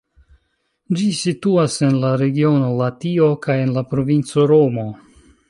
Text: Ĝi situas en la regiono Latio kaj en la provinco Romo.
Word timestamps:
Ĝi 1.01 1.09
situas 1.17 1.75
en 1.89 1.99
la 2.05 2.13
regiono 2.23 2.71
Latio 2.81 3.29
kaj 3.45 3.59
en 3.67 3.77
la 3.79 3.87
provinco 3.93 4.49
Romo. 4.55 4.89